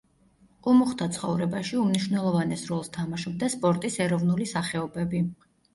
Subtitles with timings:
[0.67, 5.29] ყუმუხთა ცხოვრებაში უმნიშვნელოვანეს როლს თამაშობდა სპორტის ეროვნული სახეობები.